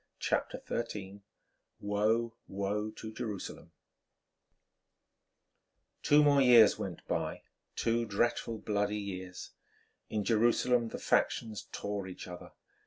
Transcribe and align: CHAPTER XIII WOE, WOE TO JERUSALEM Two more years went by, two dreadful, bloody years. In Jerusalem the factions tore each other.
CHAPTER 0.17 0.59
XIII 0.67 1.21
WOE, 1.79 2.33
WOE 2.47 2.89
TO 2.89 3.13
JERUSALEM 3.13 3.71
Two 6.01 6.23
more 6.23 6.41
years 6.41 6.79
went 6.79 7.07
by, 7.07 7.43
two 7.75 8.05
dreadful, 8.07 8.57
bloody 8.57 8.97
years. 8.97 9.51
In 10.09 10.23
Jerusalem 10.23 10.87
the 10.87 10.97
factions 10.97 11.67
tore 11.71 12.07
each 12.07 12.27
other. 12.27 12.51